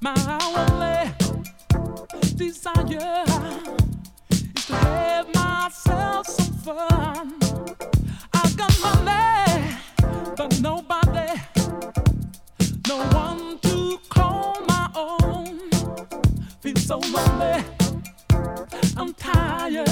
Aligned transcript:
My 0.00 0.38
only 0.42 1.10
desire 2.36 3.24
is 4.30 4.66
to 4.66 4.74
have 4.74 5.34
myself 5.34 6.26
some 6.26 6.54
fun. 6.56 7.38
I 8.34 8.52
got 8.58 8.78
money, 8.82 9.76
but 10.36 10.60
nobody, 10.60 11.40
no 12.88 12.96
one 13.12 13.58
to 13.60 13.98
call 14.10 14.60
my 14.68 14.90
own. 14.94 15.70
Feel 16.60 16.76
so 16.76 16.98
lonely. 16.98 17.64
I'm 18.98 19.14
tired, 19.14 19.86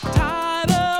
tired 0.00 0.70
of 0.70 0.87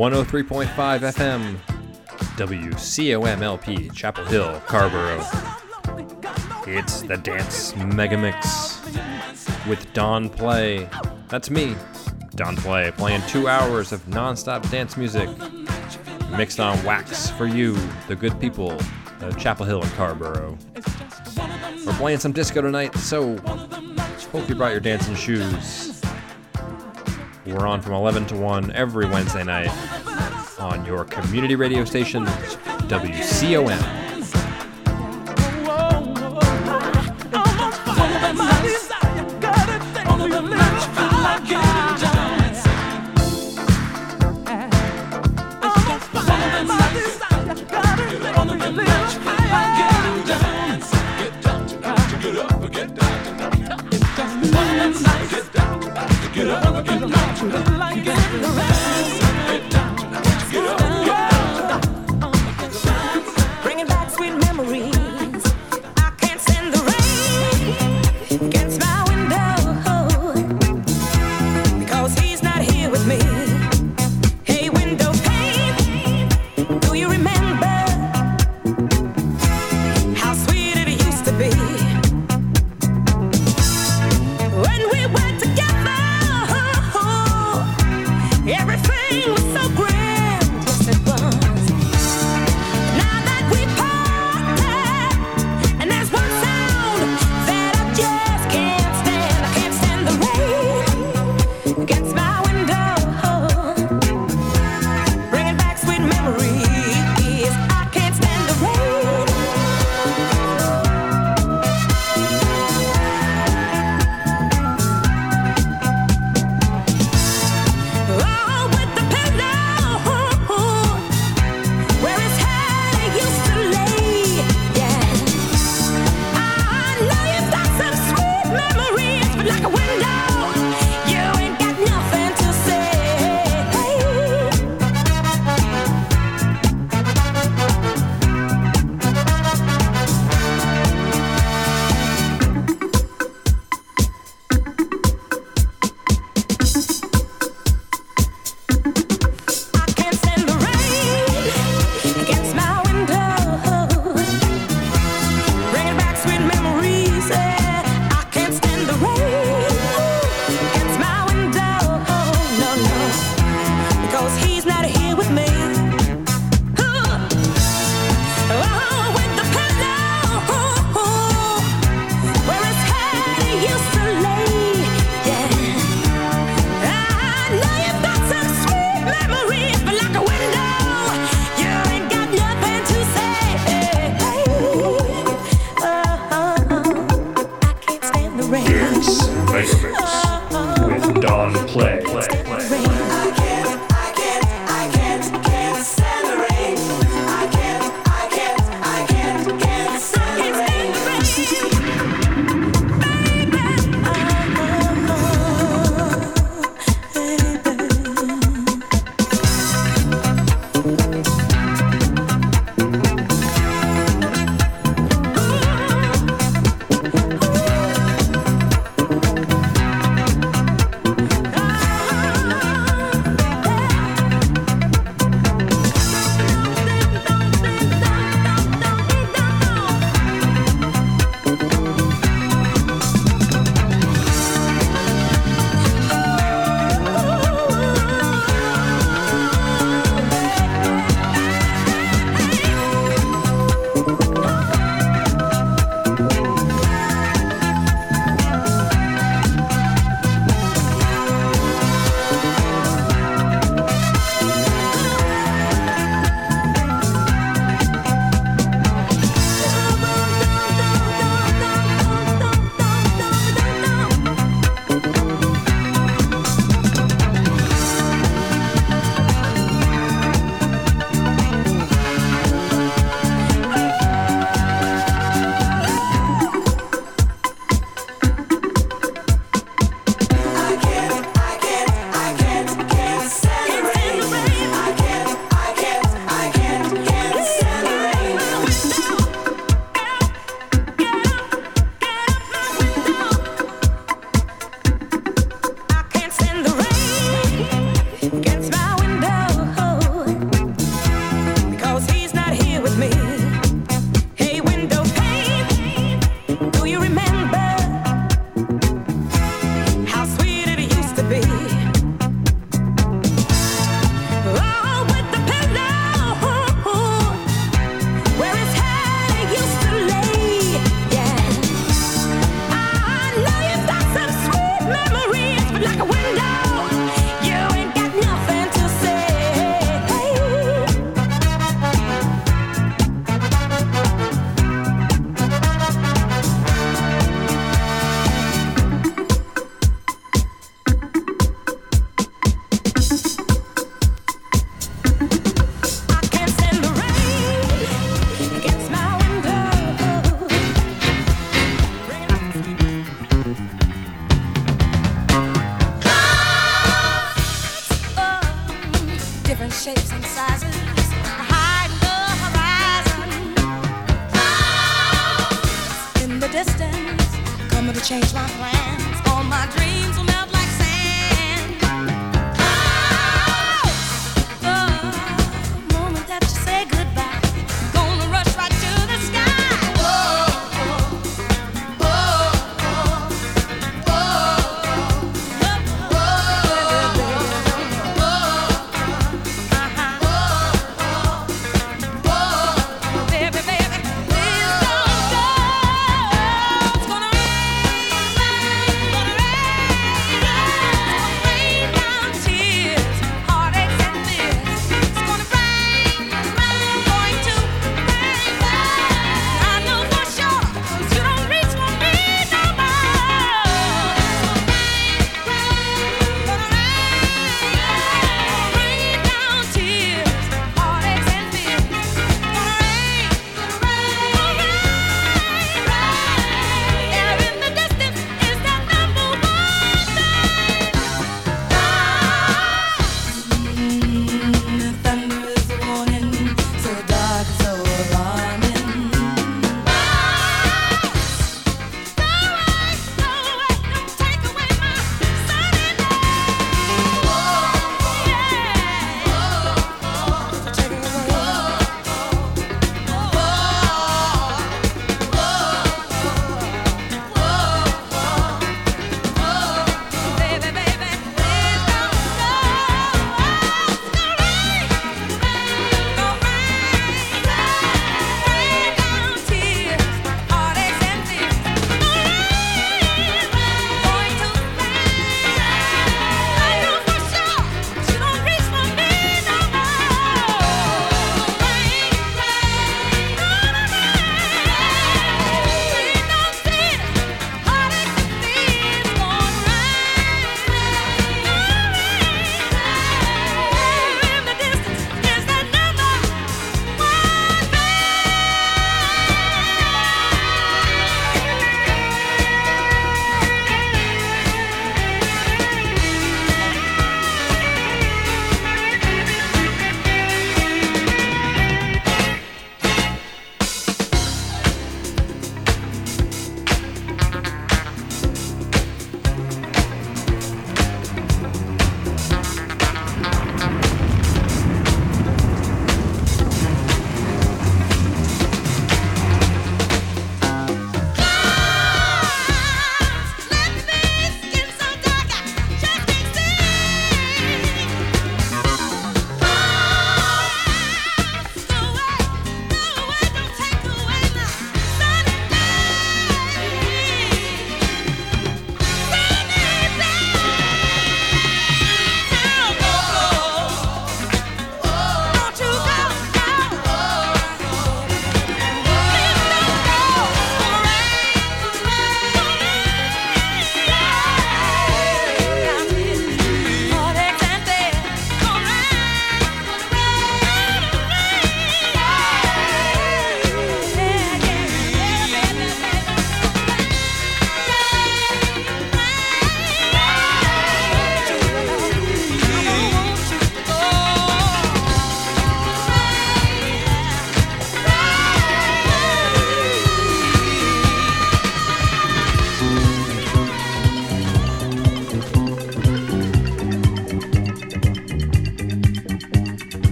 103.5 0.00 0.66
FM, 1.12 1.56
WCOMLP, 2.38 3.92
Chapel 3.92 4.24
Hill, 4.24 4.62
Carrboro. 4.66 5.22
It's 6.66 7.02
the 7.02 7.18
Dance 7.18 7.76
Mega 7.76 8.16
Mix 8.16 8.80
with 9.68 9.92
Don 9.92 10.30
Play. 10.30 10.88
That's 11.28 11.50
me, 11.50 11.76
Don 12.34 12.56
Play, 12.56 12.90
playing 12.92 13.20
two 13.28 13.46
hours 13.46 13.92
of 13.92 14.08
non-stop 14.08 14.66
dance 14.70 14.96
music 14.96 15.28
mixed 16.30 16.60
on 16.60 16.82
wax 16.82 17.28
for 17.28 17.46
you, 17.46 17.76
the 18.08 18.16
good 18.16 18.40
people 18.40 18.72
of 19.20 19.36
Chapel 19.36 19.66
Hill 19.66 19.82
and 19.82 19.92
Carrboro. 19.92 20.56
We're 21.84 21.92
playing 21.98 22.20
some 22.20 22.32
disco 22.32 22.62
tonight, 22.62 22.94
so 22.94 23.36
hope 24.32 24.48
you 24.48 24.54
brought 24.54 24.72
your 24.72 24.80
dancing 24.80 25.14
shoes. 25.14 25.89
We're 27.46 27.66
on 27.66 27.80
from 27.80 27.94
11 27.94 28.26
to 28.26 28.36
1 28.36 28.72
every 28.72 29.06
Wednesday 29.06 29.44
night 29.44 29.70
on 30.58 30.84
your 30.84 31.04
community 31.04 31.56
radio 31.56 31.84
station, 31.84 32.26
WCOM. 32.26 33.99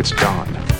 It's 0.00 0.12
dawn. 0.12 0.79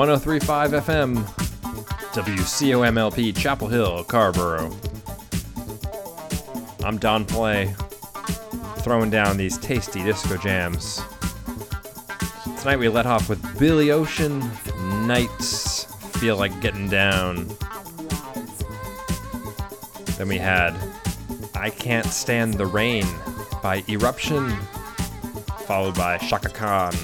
1035 0.00 0.70
FM, 0.70 1.16
WCOMLP, 2.14 3.36
Chapel 3.36 3.68
Hill, 3.68 4.02
Carrboro. 4.04 4.74
I'm 6.82 6.96
Don 6.96 7.26
Play, 7.26 7.74
throwing 8.78 9.10
down 9.10 9.36
these 9.36 9.58
tasty 9.58 10.02
disco 10.02 10.38
jams. 10.38 11.02
Tonight 12.60 12.78
we 12.78 12.88
let 12.88 13.04
off 13.04 13.28
with 13.28 13.58
Billy 13.58 13.90
Ocean, 13.90 14.40
Nights 15.06 15.84
Feel 16.18 16.38
Like 16.38 16.58
Getting 16.62 16.88
Down. 16.88 17.46
Then 20.16 20.28
we 20.28 20.38
had 20.38 20.74
I 21.54 21.68
Can't 21.68 22.06
Stand 22.06 22.54
the 22.54 22.64
Rain 22.64 23.04
by 23.62 23.84
Eruption, 23.86 24.48
followed 25.66 25.94
by 25.94 26.16
Chaka 26.16 26.48
Khan, 26.48 26.94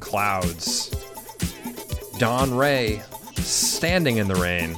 Clouds. 0.00 0.81
Don 2.22 2.54
Ray, 2.54 3.02
Standing 3.34 4.18
in 4.18 4.28
the 4.28 4.36
Rain. 4.36 4.76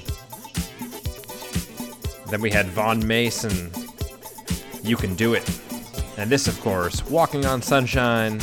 Then 2.31 2.41
we 2.41 2.51
had 2.51 2.69
Vaughan 2.69 3.07
Mason, 3.07 3.71
You 4.83 4.97
Can 4.97 5.15
Do 5.15 5.35
It. 5.35 5.47
And 6.17 6.31
this, 6.31 6.49
of 6.49 6.59
course, 6.63 7.05
Walking 7.05 7.45
on 7.45 7.61
Sunshine, 7.61 8.41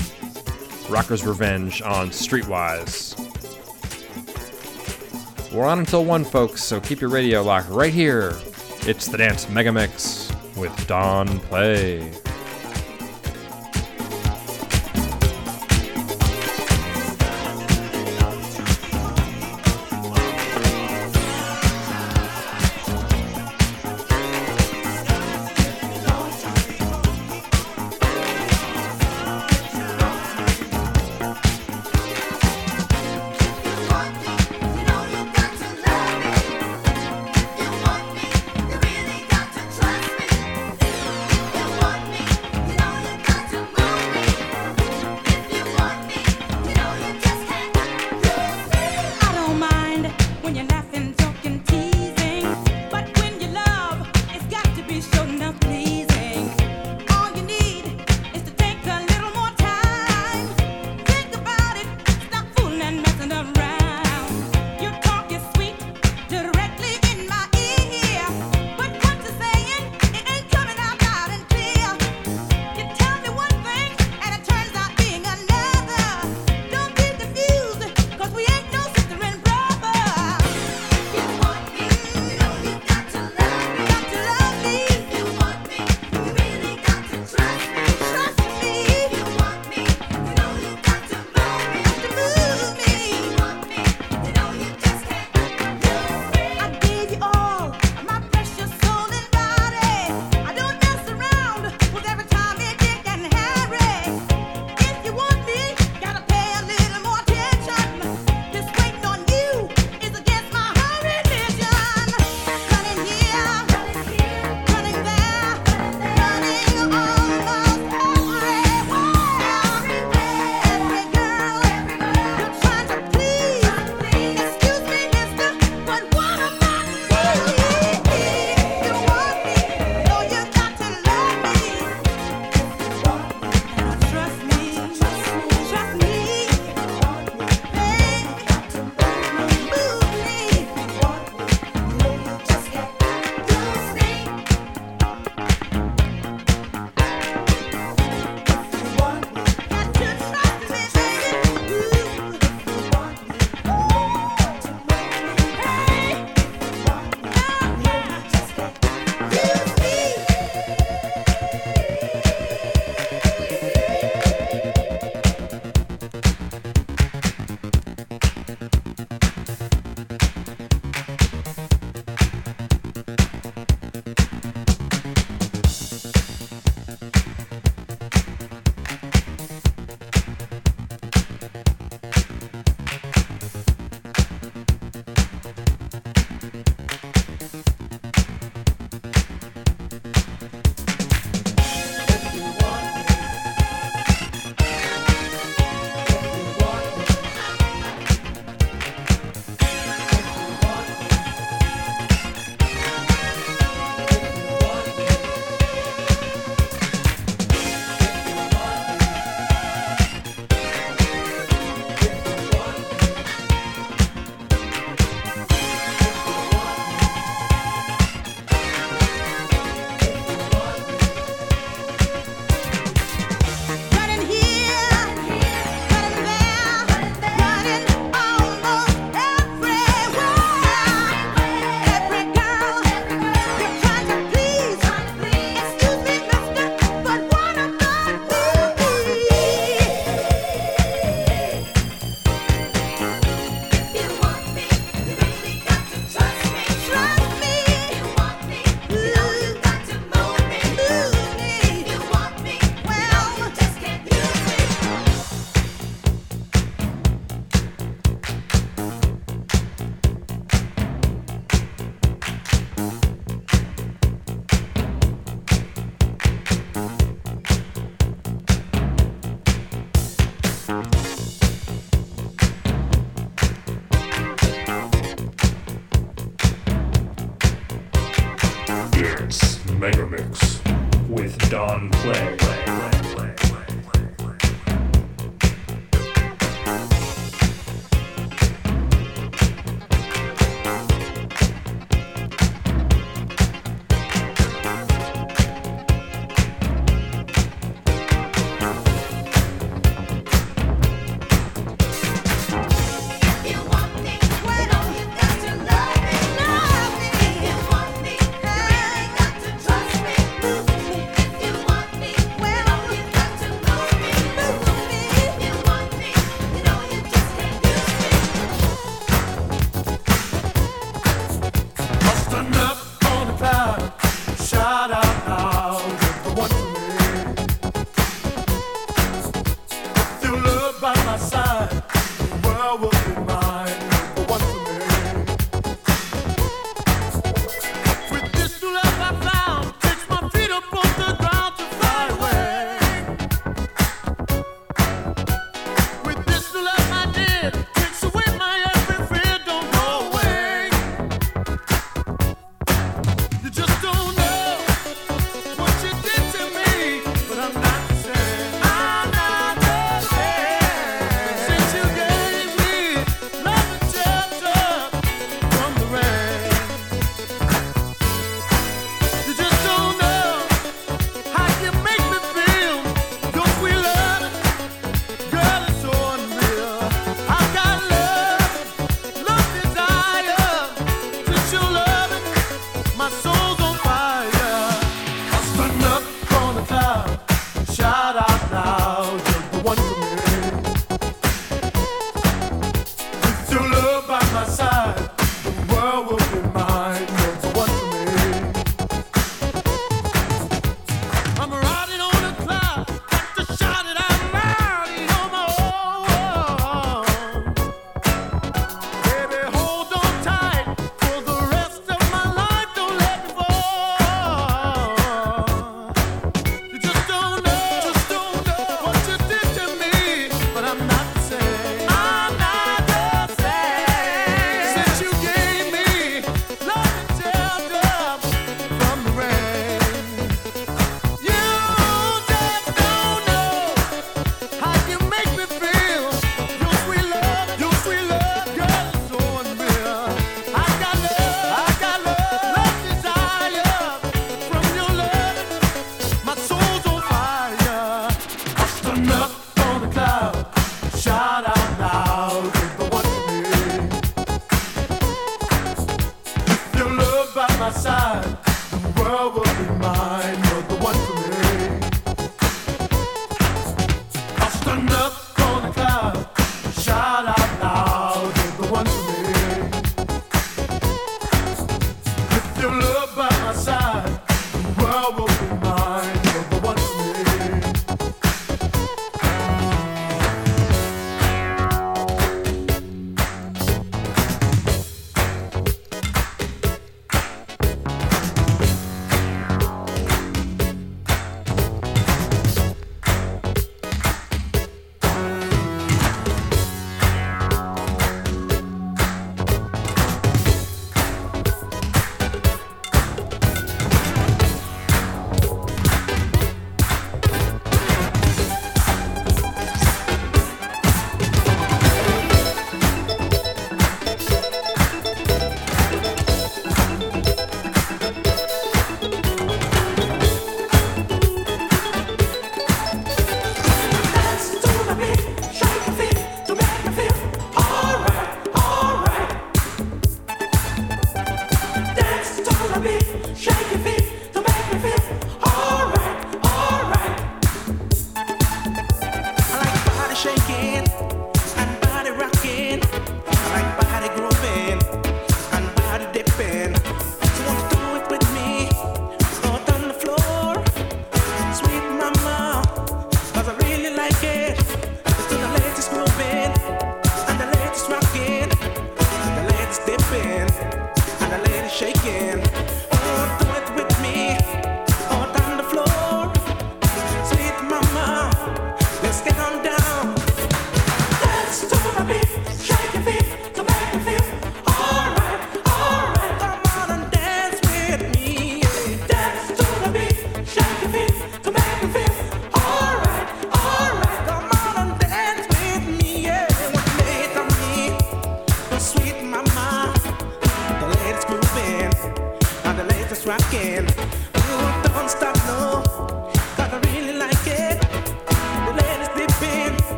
Rocker's 0.88 1.26
Revenge 1.26 1.82
on 1.82 2.12
Streetwise. 2.12 3.18
We're 5.52 5.66
on 5.66 5.80
until 5.80 6.06
1, 6.06 6.24
folks, 6.24 6.64
so 6.64 6.80
keep 6.80 7.02
your 7.02 7.10
radio 7.10 7.42
locked 7.42 7.72
right 7.72 7.92
here. 7.92 8.38
It's 8.82 9.08
the 9.08 9.18
Dance 9.18 9.46
Megamix 9.46 10.30
with 10.56 10.86
Don 10.86 11.40
Play. 11.40 12.12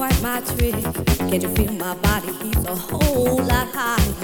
quite 0.00 0.22
my 0.22 0.40
trick. 0.40 0.82
Can't 1.28 1.42
you 1.42 1.48
feel 1.50 1.72
my 1.72 1.94
body 1.96 2.32
heat's 2.40 2.64
a 2.64 2.74
whole 2.74 3.36
lot 3.36 3.68
higher? 3.68 4.14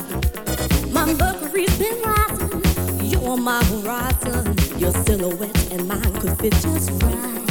My 0.91 1.05
mercury's 1.05 1.77
been 1.77 2.01
rising. 2.01 2.63
You're 3.05 3.37
my 3.37 3.63
horizon. 3.65 4.57
Your 4.79 4.93
silhouette 5.05 5.73
and 5.73 5.87
mine 5.87 6.15
could 6.15 6.39
fit 6.39 6.55
just 6.65 6.91
right. 7.03 7.45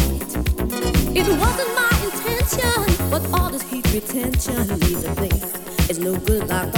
It 1.20 1.28
wasn't 1.44 1.72
my 1.82 1.94
intention, 2.04 3.10
but 3.12 3.22
all 3.32 3.52
this 3.52 3.62
heat 3.62 3.86
retention 3.94 4.70
needs 4.80 5.04
a 5.04 5.14
place. 5.14 5.54
It's 5.88 6.00
no 6.00 6.18
good 6.18 6.48
like 6.48 6.74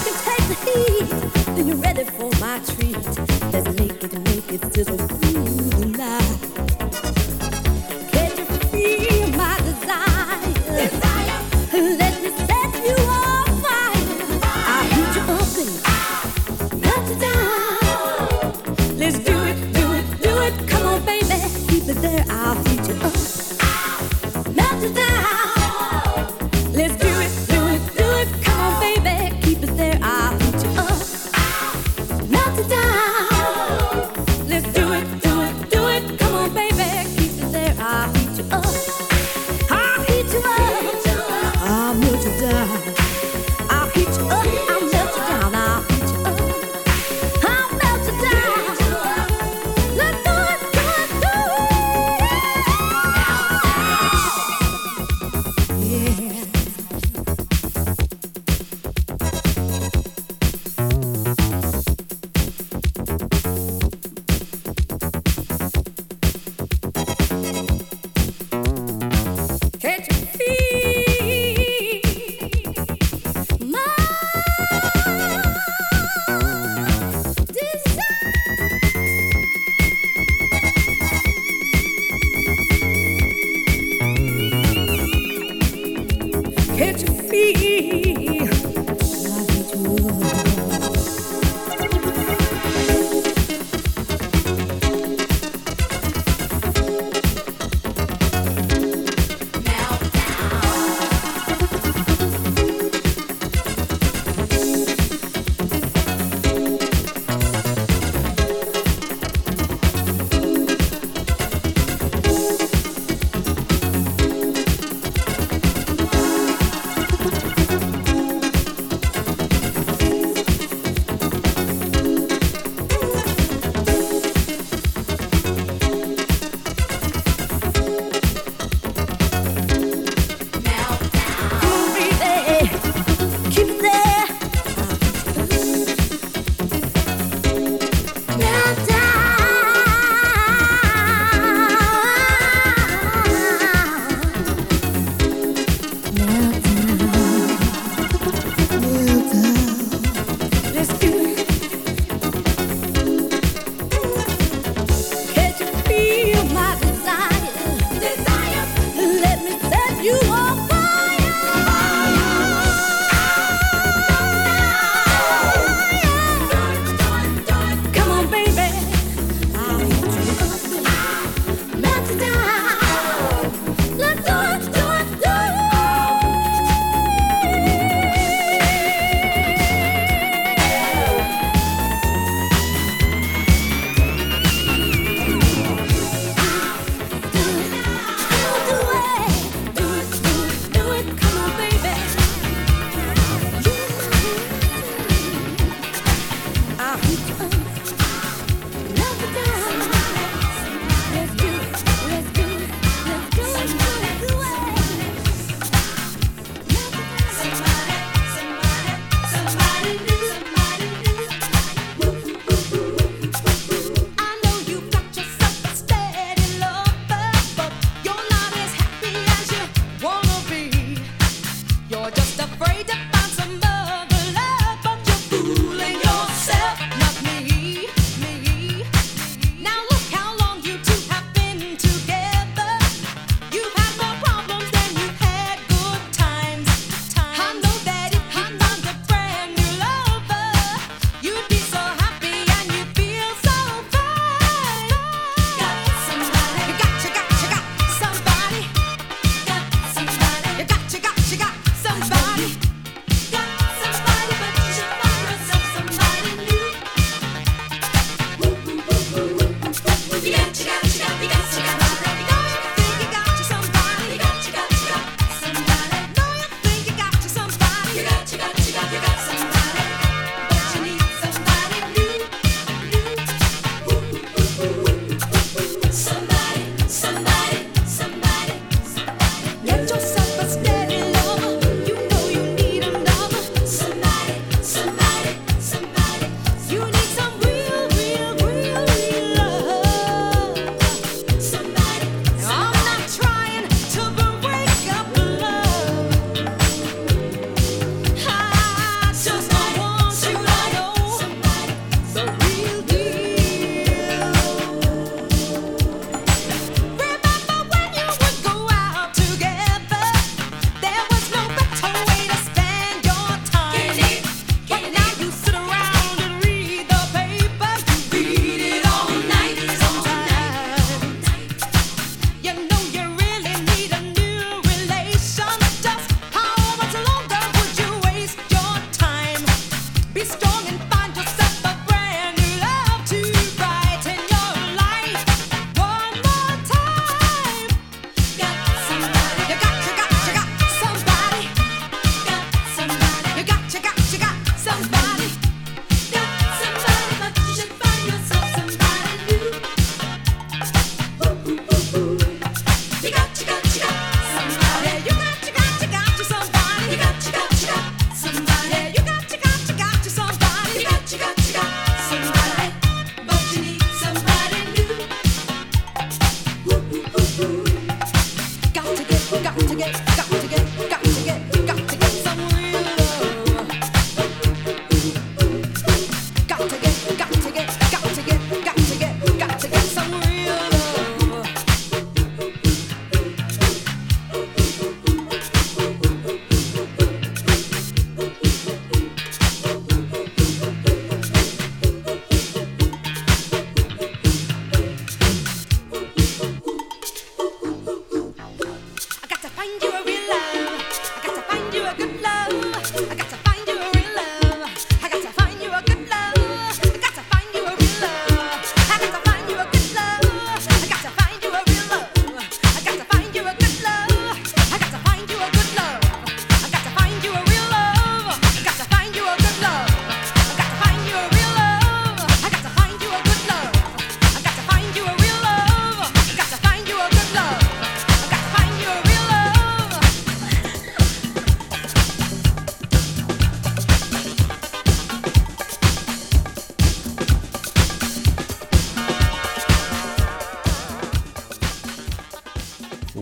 you 0.00 0.12
can 0.12 0.24
take 0.24 0.48
the 0.48 0.54
heat, 0.70 1.54
then 1.56 1.66
you're 1.66 1.76
ready 1.76 2.04
for 2.04 2.30
my 2.40 2.58
treat. 2.60 3.29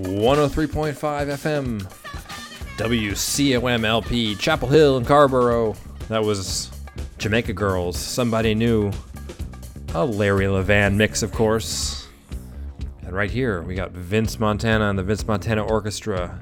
103.5 0.03 0.95
FM, 0.95 1.83
WCOM 2.77 3.85
LP, 3.85 4.35
Chapel 4.37 4.69
Hill 4.69 4.97
and 4.97 5.07
Carrboro. 5.07 5.77
That 6.09 6.23
was 6.23 6.71
Jamaica 7.19 7.53
Girls, 7.53 7.99
Somebody 7.99 8.55
New, 8.55 8.93
a 9.95 10.05
Larry 10.05 10.47
Levan 10.47 10.97
mix, 10.97 11.23
of 11.23 11.33
course. 11.33 12.09
And 13.03 13.13
right 13.13 13.31
here, 13.31 13.63
we 13.63 13.75
got 13.75 13.91
Vince 13.93 14.39
Montana 14.39 14.91
and 14.91 14.99
the 14.99 15.03
Vince 15.03 15.27
Montana 15.27 15.65
Orchestra. 15.65 16.41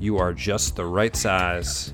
You 0.00 0.18
are 0.18 0.32
just 0.32 0.76
the 0.76 0.86
right 0.86 1.14
size. 1.14 1.92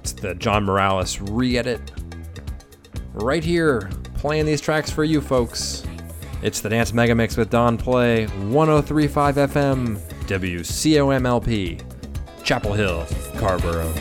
It's 0.00 0.12
the 0.12 0.34
John 0.34 0.64
Morales 0.64 1.20
re 1.20 1.58
edit. 1.58 1.92
Right 3.14 3.44
here, 3.44 3.90
playing 4.14 4.46
these 4.46 4.60
tracks 4.60 4.90
for 4.90 5.04
you 5.04 5.20
folks. 5.20 5.84
It's 6.42 6.60
the 6.60 6.68
Dance 6.68 6.92
Mega 6.92 7.14
Mix 7.14 7.36
with 7.36 7.50
Don 7.50 7.78
Play, 7.78 8.26
1035 8.26 9.36
FM, 9.36 9.98
WCOMLP, 10.26 11.82
Chapel 12.44 12.72
Hill, 12.74 13.06
Carrboro. 13.36 13.92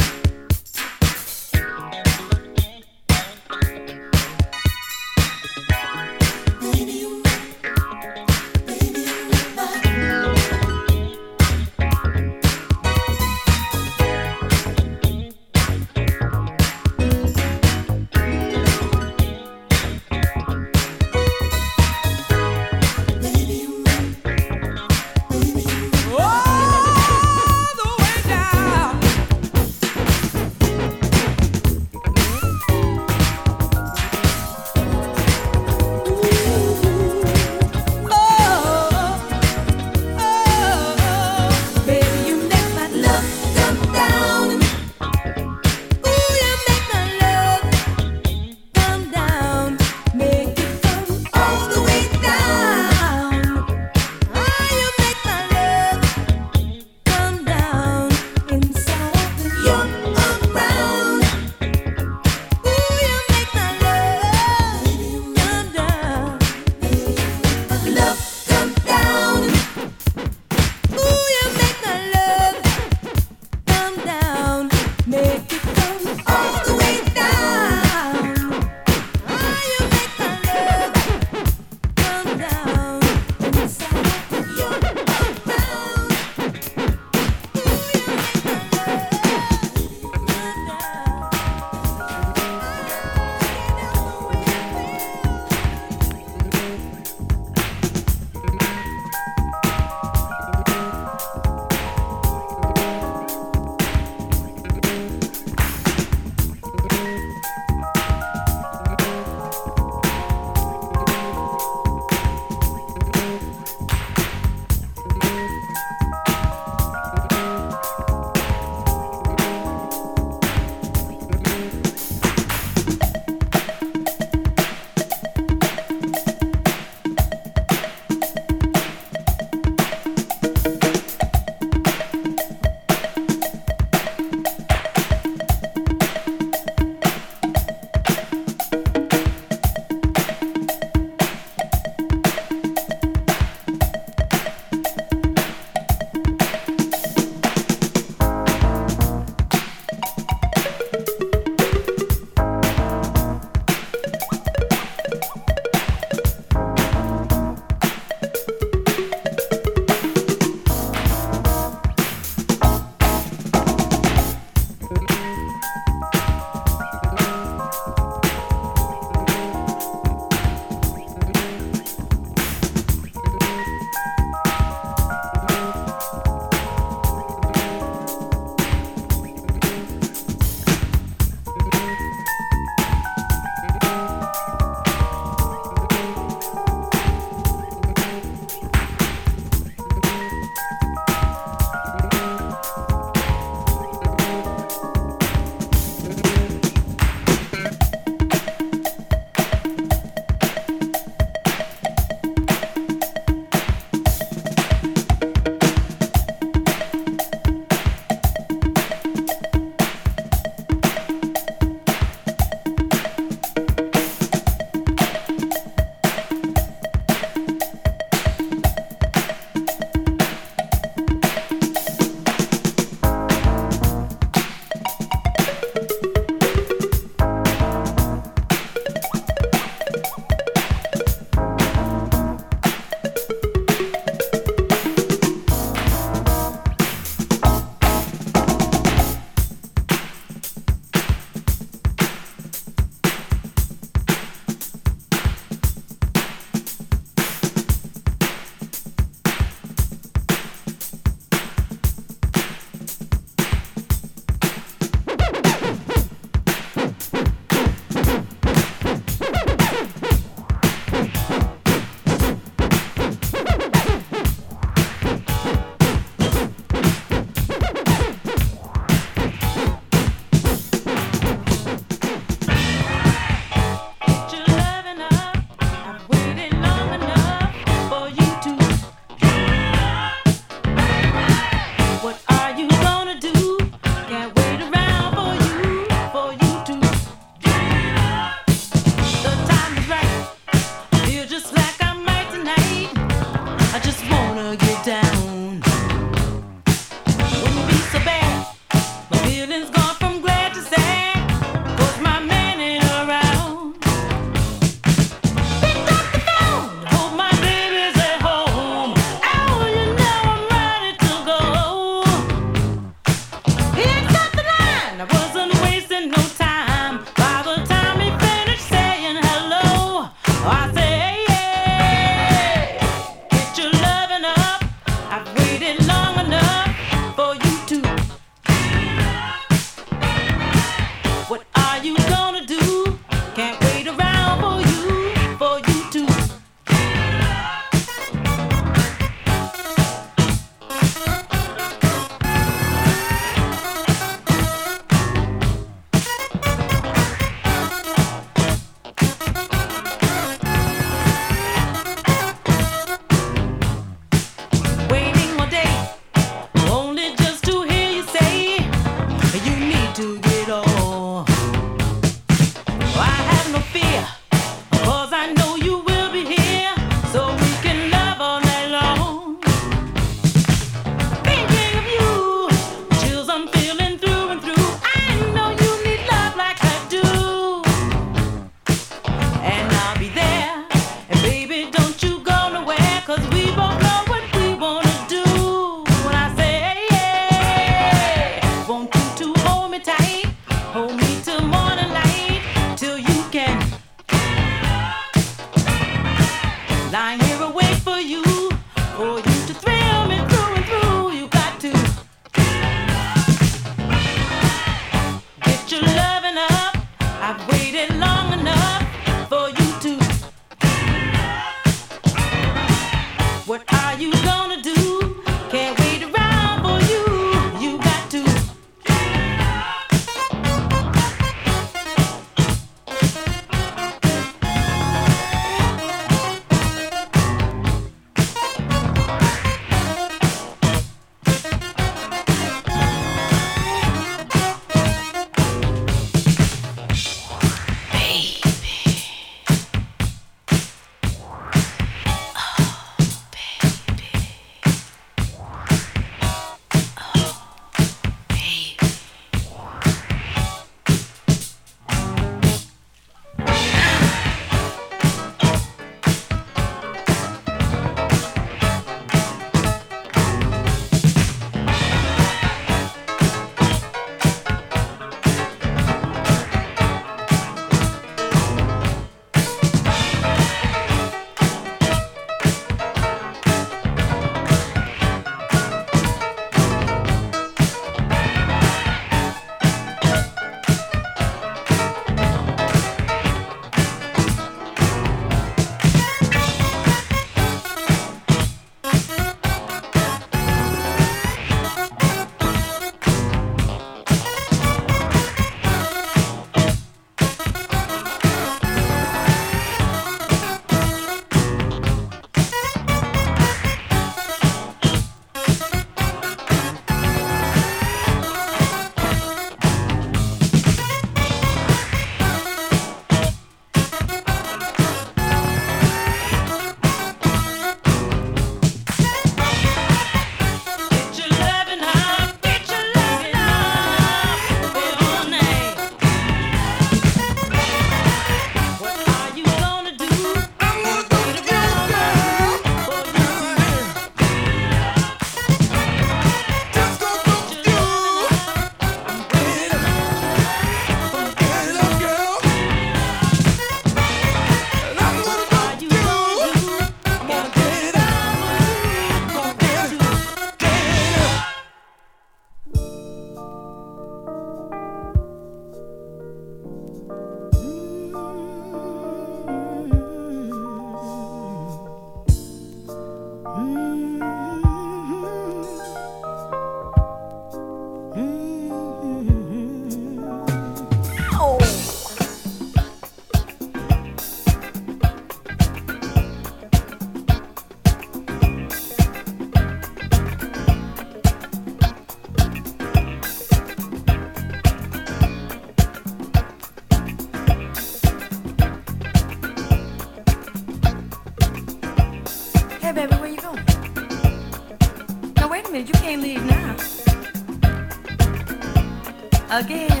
Again. 599.61 600.00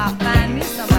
I 0.00 0.14
find 0.14 0.54
me 0.54 0.62
somebody. 0.62 0.97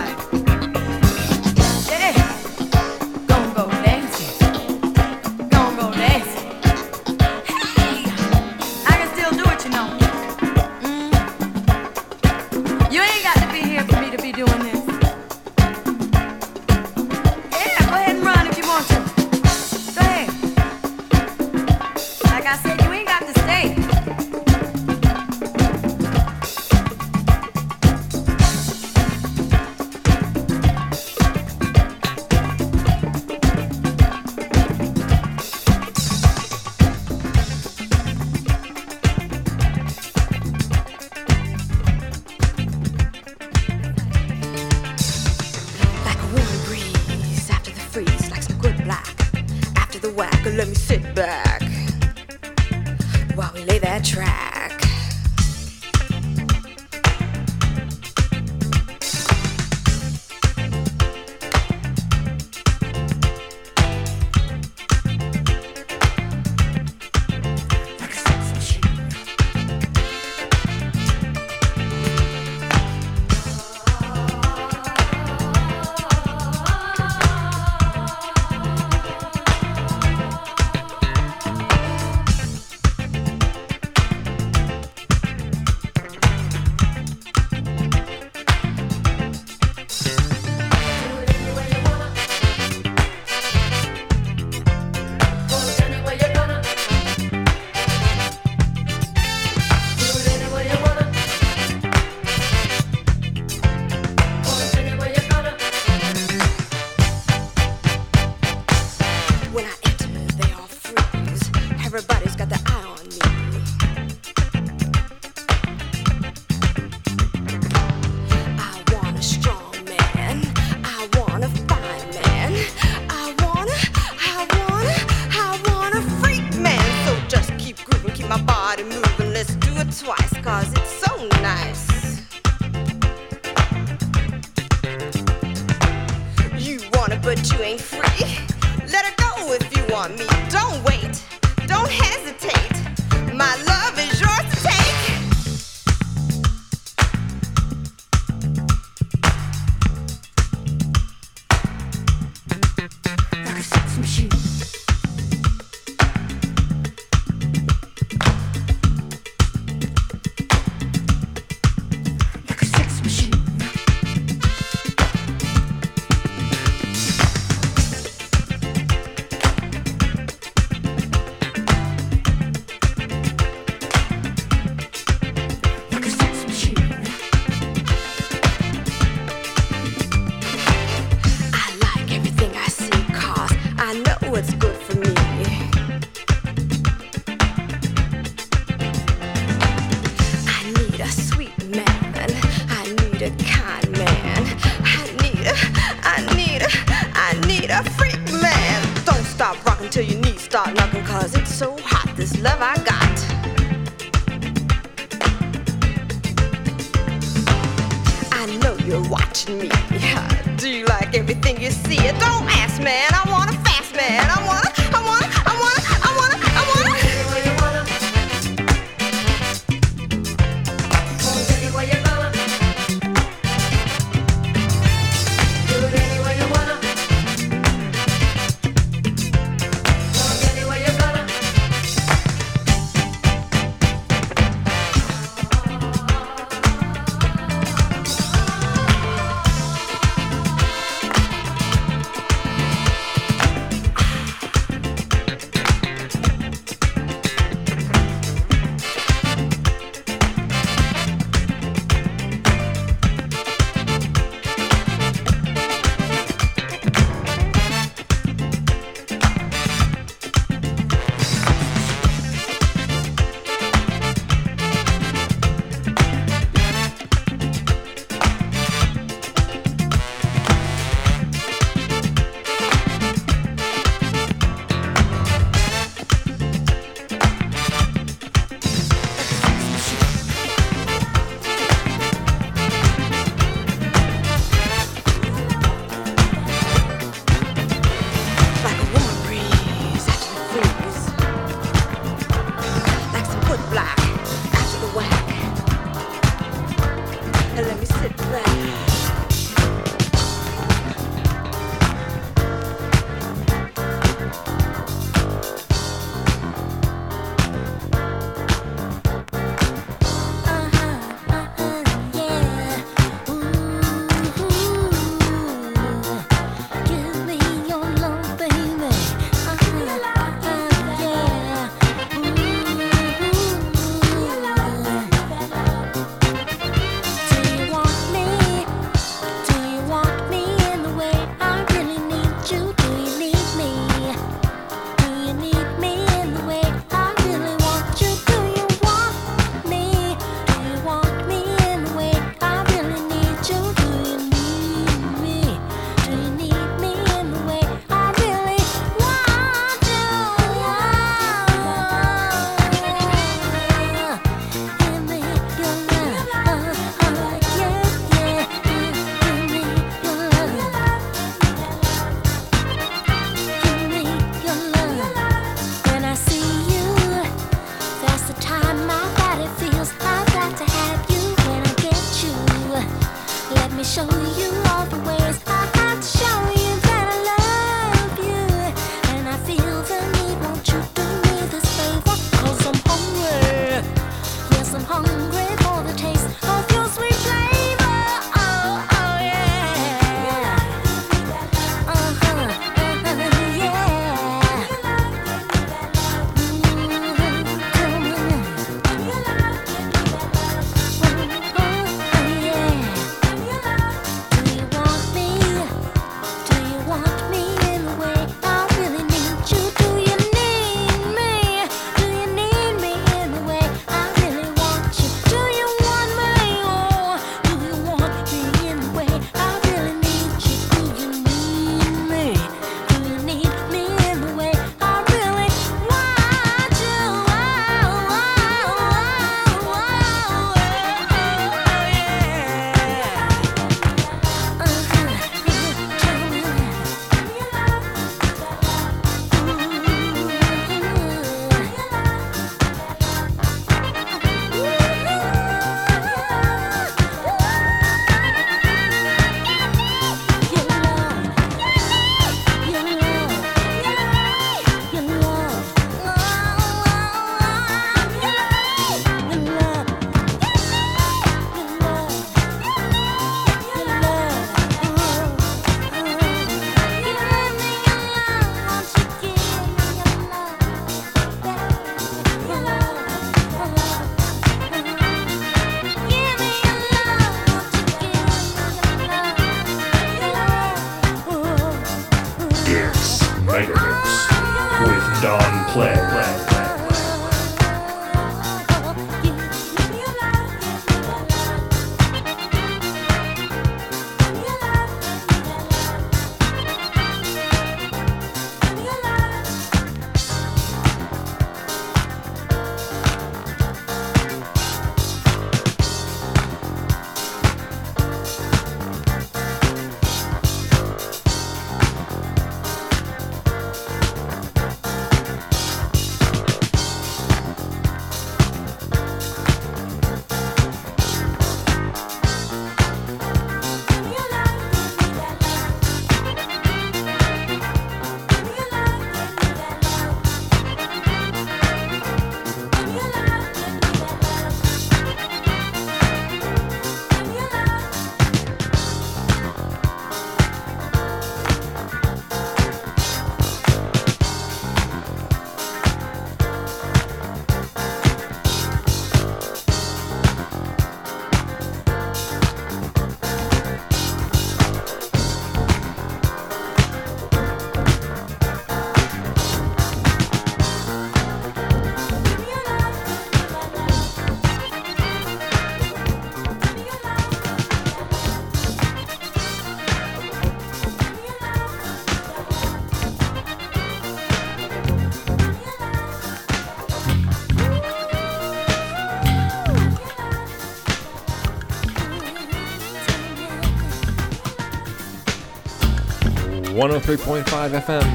103.5 586.80 587.44
FM, 587.82 588.08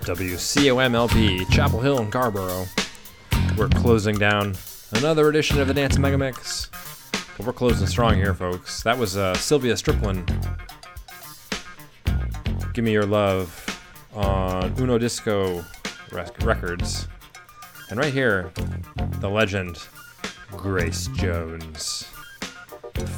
WCOMLP, 0.00 1.48
Chapel 1.52 1.80
Hill 1.80 2.00
and 2.00 2.10
Carrboro. 2.10 2.64
We're 3.56 3.68
closing 3.68 4.16
down 4.16 4.56
another 4.94 5.28
edition 5.28 5.60
of 5.60 5.68
the 5.68 5.74
Dance 5.74 5.96
Mega 5.96 6.18
Mix. 6.18 6.68
But 7.36 7.46
we're 7.46 7.52
closing 7.52 7.86
strong 7.86 8.16
here, 8.16 8.34
folks. 8.34 8.82
That 8.82 8.98
was 8.98 9.16
uh, 9.16 9.34
Sylvia 9.34 9.74
Striplin. 9.74 10.26
Give 12.72 12.84
Me 12.84 12.90
Your 12.90 13.06
Love 13.06 13.54
on 14.14 14.74
Uno 14.76 14.98
Disco 14.98 15.64
rec- 16.10 16.42
Records. 16.42 17.06
And 17.88 18.00
right 18.00 18.12
here, 18.12 18.50
the 19.20 19.30
legend, 19.30 19.78
Grace 20.56 21.06
Jones. 21.14 22.08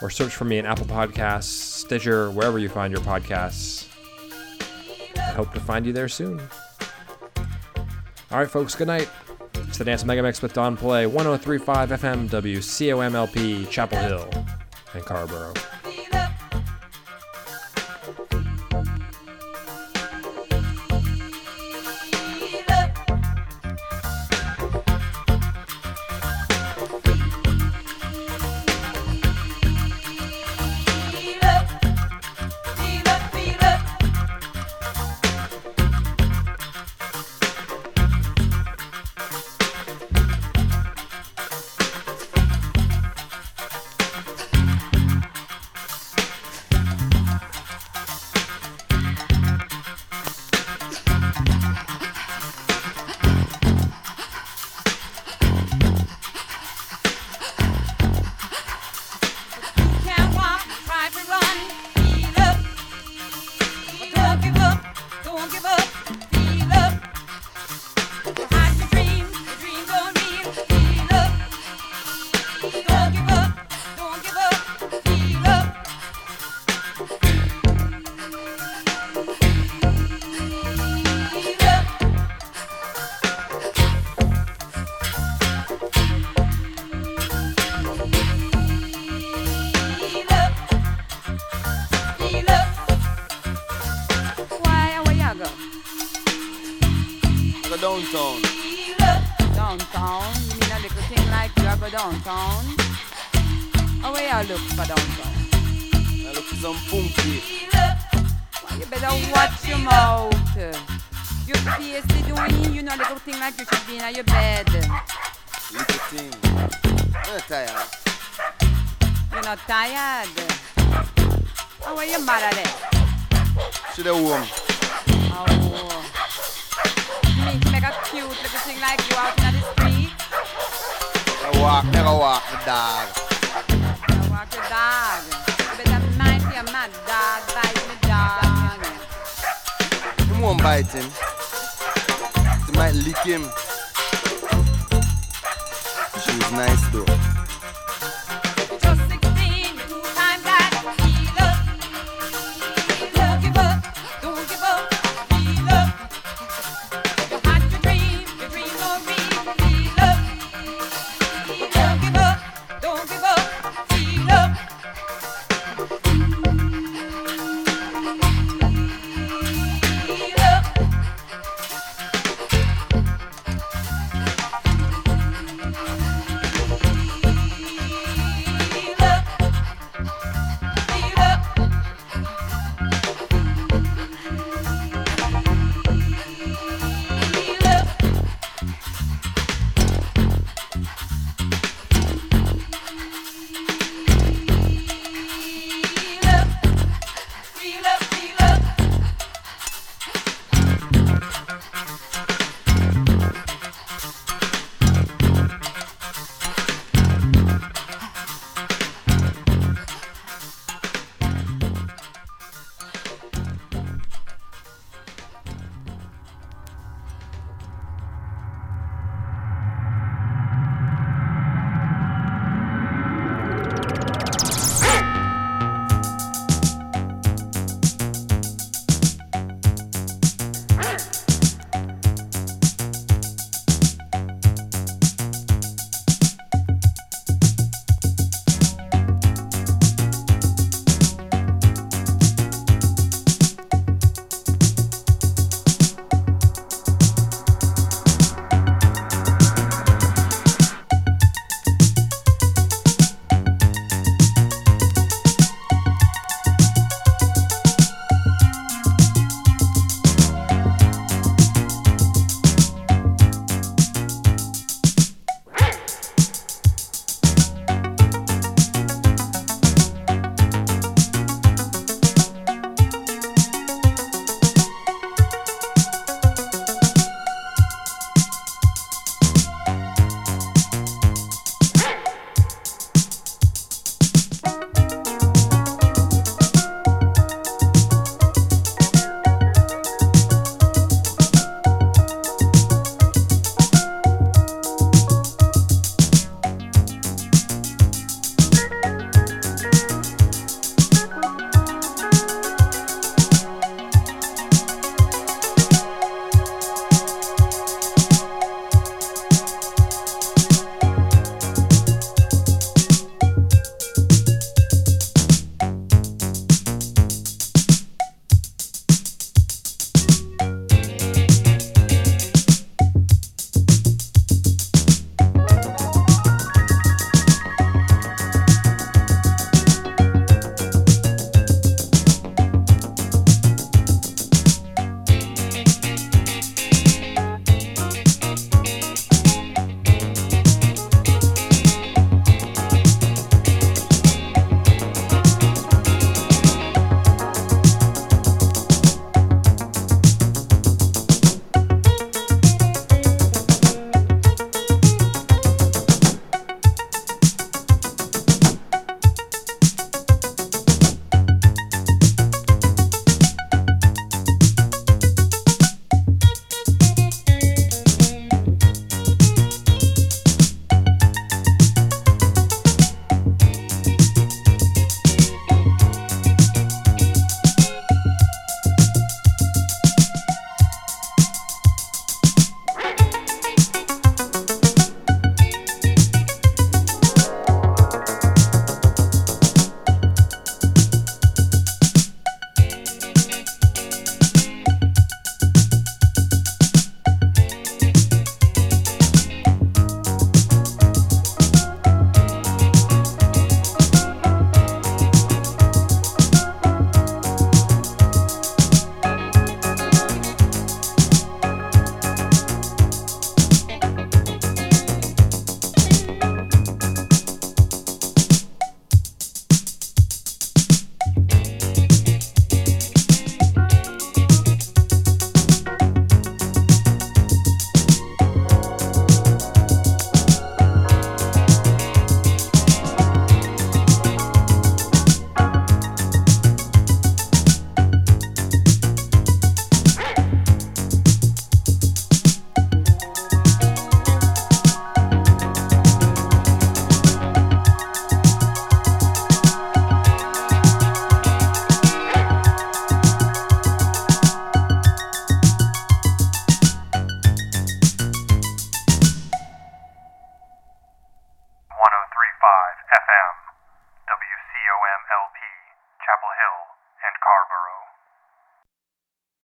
or 0.03 0.11
search 0.11 0.35
for 0.35 0.45
me 0.45 0.59
in 0.59 0.67
Apple 0.67 0.85
Podcasts, 0.85 1.45
Stitcher, 1.45 2.31
wherever 2.31 2.59
you 2.59 2.69
find 2.69 2.93
your 2.93 3.01
podcasts. 3.01 3.89
I 5.17 5.33
hope 5.33 5.55
to 5.55 5.61
find 5.61 5.87
you 5.87 5.95
there 5.95 6.09
soon. 6.09 6.39
All 8.31 8.41
right, 8.41 8.51
folks, 8.51 8.75
good 8.75 8.89
night. 8.89 9.09
It's 9.57 9.79
the 9.79 9.85
Dance 9.85 10.05
Mega 10.05 10.23
Mix 10.23 10.43
with 10.43 10.53
Don 10.53 10.77
Play, 10.77 11.07
1035 11.07 11.91
FM 11.91 12.29
WCOMLP, 12.29 13.69
Chapel 13.71 13.99
Hill, 13.99 14.29
and 14.95 15.05
Carrboro. 15.05 15.53